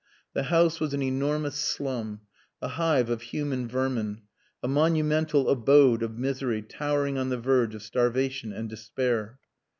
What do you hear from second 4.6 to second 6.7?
a monumental abode of misery